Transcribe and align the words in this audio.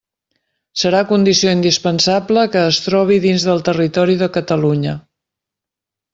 Serà 0.83 1.01
condició 1.11 1.53
indispensable 1.57 2.47
que 2.55 2.65
es 2.71 2.81
trobi 2.87 3.19
dins 3.27 3.47
del 3.51 3.63
territori 3.69 4.19
de 4.25 4.31
Catalunya. 4.41 4.97